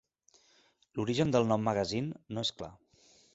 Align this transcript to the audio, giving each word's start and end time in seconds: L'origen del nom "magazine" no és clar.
L'origen 0.99 1.33
del 1.35 1.45
nom 1.51 1.63
"magazine" 1.67 2.19
no 2.39 2.47
és 2.47 2.53
clar. 2.63 2.73